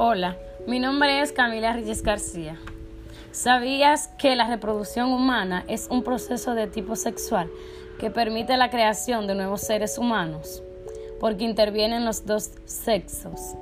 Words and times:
Hola, 0.00 0.36
mi 0.68 0.78
nombre 0.78 1.22
es 1.22 1.32
Camila 1.32 1.72
Reyes 1.72 2.04
García. 2.04 2.56
¿Sabías 3.32 4.06
que 4.16 4.36
la 4.36 4.46
reproducción 4.46 5.10
humana 5.10 5.64
es 5.66 5.88
un 5.90 6.04
proceso 6.04 6.54
de 6.54 6.68
tipo 6.68 6.94
sexual 6.94 7.50
que 7.98 8.08
permite 8.08 8.56
la 8.56 8.70
creación 8.70 9.26
de 9.26 9.34
nuevos 9.34 9.62
seres 9.62 9.98
humanos? 9.98 10.62
Porque 11.18 11.42
intervienen 11.42 12.04
los 12.04 12.24
dos 12.26 12.52
sexos. 12.64 13.56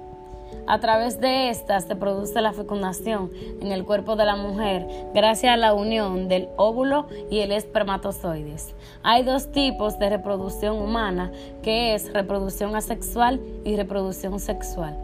A 0.67 0.79
través 0.79 1.23
de 1.23 1.49
estas 1.49 1.85
se 1.85 1.97
produce 1.97 2.39
la 2.43 2.53
fecundación 2.53 3.31
en 3.63 3.73
el 3.73 3.87
cuerpo 3.87 4.15
de 4.15 4.27
la 4.27 4.37
mujer 4.37 4.87
gracias 5.15 5.55
a 5.55 5.57
la 5.57 5.73
unión 5.73 6.29
del 6.29 6.51
óvulo 6.59 7.07
y 7.31 7.39
el 7.39 7.51
espermatozoides. 7.51 8.75
Hay 9.03 9.23
dos 9.23 9.53
tipos 9.53 9.99
de 9.99 10.11
reproducción 10.11 10.77
humana, 10.77 11.33
que 11.63 11.95
es 11.95 12.13
reproducción 12.13 12.77
asexual 12.77 13.41
y 13.65 13.75
reproducción 13.75 14.39
sexual. 14.39 14.99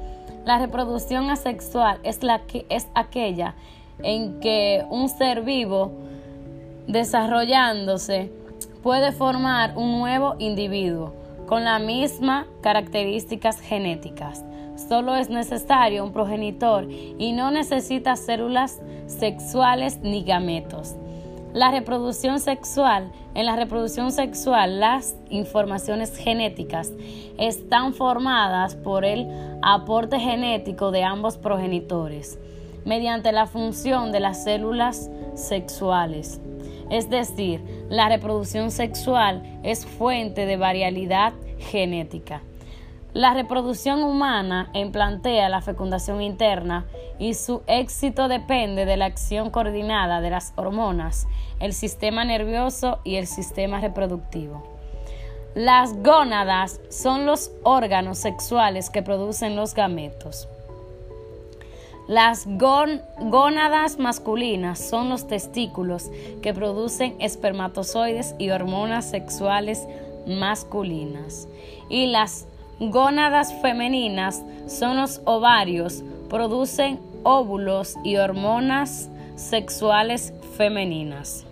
La 0.45 0.59
reproducción 0.59 1.31
asexual 1.31 2.01
es, 2.03 2.23
la 2.23 2.41
que, 2.41 2.67
es 2.69 2.89
aquella 2.95 3.55
en 4.03 4.41
que 4.41 4.85
un 4.91 5.09
ser 5.09 5.43
vivo 5.43 5.93
desarrollándose 6.89 8.33
puede 8.83 9.13
formar 9.13 9.77
un 9.77 9.99
nuevo 9.99 10.35
individuo 10.41 11.15
con 11.47 11.65
las 11.65 11.81
mismas 11.81 12.47
características 12.61 13.61
genéticas. 13.61 14.45
Solo 14.89 15.15
es 15.15 15.31
necesario 15.31 16.03
un 16.05 16.13
progenitor 16.13 16.89
y 16.91 17.33
no 17.33 17.51
necesita 17.51 18.17
células 18.17 18.81
sexuales 19.07 20.01
ni 20.03 20.25
gametos. 20.25 20.97
La 21.53 21.71
reproducción 21.71 22.41
sexual. 22.41 23.13
En 23.35 23.45
la 23.45 23.57
reproducción 23.57 24.11
sexual, 24.11 24.81
las 24.81 25.17
informaciones 25.29 26.17
genéticas 26.17 26.91
están 27.39 27.93
formadas 27.93 28.75
por 28.75 29.05
el 29.05 29.27
aporte 29.61 30.19
genético 30.19 30.91
de 30.91 31.05
ambos 31.05 31.37
progenitores 31.37 32.39
mediante 32.87 33.33
la 33.33 33.47
función 33.47 34.13
de 34.13 34.21
las 34.21 34.45
células 34.45 35.11
sexuales. 35.35 36.41
Es 36.91 37.11
decir, 37.11 37.61
la 37.91 38.09
reproducción 38.09 38.71
sexual 38.71 39.43
es 39.63 39.85
fuente 39.85 40.47
de 40.47 40.57
variabilidad 40.57 41.35
genética. 41.59 42.41
La 43.15 43.35
reproducción 43.35 44.03
humana 44.03 44.71
implantea 44.73 45.51
la 45.51 45.61
fecundación 45.61 46.23
interna 46.23 46.87
y 47.19 47.35
su 47.35 47.61
éxito 47.67 48.27
depende 48.27 48.87
de 48.87 48.97
la 48.97 49.05
acción 49.05 49.51
coordinada 49.51 50.23
de 50.23 50.31
las 50.31 50.55
hormonas, 50.57 51.27
el 51.61 51.75
sistema 51.75 52.25
nervioso 52.25 53.01
y 53.05 53.17
el 53.17 53.27
sistema 53.27 53.81
reproductivo. 53.81 54.63
Las 55.55 55.95
gónadas 56.03 56.81
son 56.89 57.27
los 57.27 57.51
órganos 57.65 58.17
sexuales 58.17 58.89
que 58.89 59.03
producen 59.03 59.57
los 59.57 59.75
gametos. 59.75 60.49
Las 62.09 62.47
gónadas 62.47 63.99
masculinas 63.99 64.79
son 64.79 65.11
los 65.11 65.27
testículos 65.27 66.11
que 66.41 66.55
producen 66.55 67.15
espermatozoides 67.21 68.35
y 68.39 68.51
hormonas 68.51 69.11
sexuales 69.11 69.87
masculinas. 70.27 71.47
Y 71.89 72.07
las 72.07 72.47
gónadas 72.91 73.55
femeninas 73.61 74.43
son 74.67 74.97
los 74.97 75.21
ovarios, 75.25 76.03
producen 76.29 76.99
óvulos 77.23 77.97
y 78.05 78.17
hormonas 78.17 79.09
sexuales 79.37 80.33
femeninas. 80.57 81.45